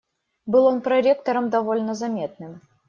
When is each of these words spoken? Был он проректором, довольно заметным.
Был 0.47 0.65
он 0.65 0.81
проректором, 0.81 1.51
довольно 1.51 1.93
заметным. 1.93 2.61